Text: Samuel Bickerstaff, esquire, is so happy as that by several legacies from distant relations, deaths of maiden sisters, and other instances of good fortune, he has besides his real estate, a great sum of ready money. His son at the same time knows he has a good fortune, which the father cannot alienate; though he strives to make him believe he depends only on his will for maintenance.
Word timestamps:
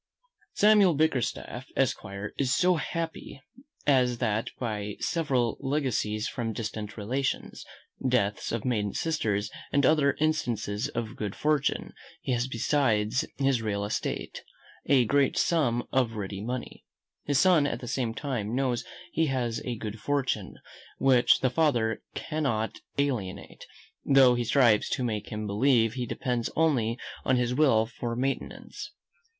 Samuel 0.55 0.95
Bickerstaff, 0.95 1.67
esquire, 1.75 2.33
is 2.39 2.51
so 2.55 2.77
happy 2.77 3.39
as 3.85 4.17
that 4.17 4.49
by 4.57 4.95
several 4.99 5.57
legacies 5.59 6.27
from 6.27 6.53
distant 6.53 6.97
relations, 6.97 7.63
deaths 8.09 8.51
of 8.51 8.65
maiden 8.65 8.93
sisters, 8.95 9.51
and 9.71 9.85
other 9.85 10.13
instances 10.19 10.87
of 10.87 11.15
good 11.15 11.35
fortune, 11.35 11.93
he 12.19 12.31
has 12.31 12.47
besides 12.47 13.25
his 13.37 13.61
real 13.61 13.85
estate, 13.85 14.43
a 14.87 15.05
great 15.05 15.37
sum 15.37 15.85
of 15.91 16.13
ready 16.13 16.41
money. 16.43 16.83
His 17.25 17.37
son 17.37 17.67
at 17.67 17.79
the 17.79 17.87
same 17.87 18.15
time 18.15 18.55
knows 18.55 18.83
he 19.11 19.27
has 19.27 19.61
a 19.65 19.77
good 19.77 19.99
fortune, 19.99 20.55
which 20.97 21.41
the 21.41 21.51
father 21.51 22.01
cannot 22.15 22.79
alienate; 22.97 23.67
though 24.03 24.33
he 24.33 24.45
strives 24.45 24.89
to 24.89 25.03
make 25.03 25.27
him 25.31 25.45
believe 25.45 25.93
he 25.93 26.07
depends 26.07 26.49
only 26.55 26.97
on 27.23 27.35
his 27.37 27.53
will 27.53 27.85
for 27.85 28.15
maintenance. 28.15 28.93